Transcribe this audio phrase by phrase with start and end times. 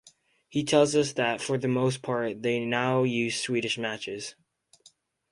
[0.49, 4.33] He tells us that for the most part they now use Swedish matches.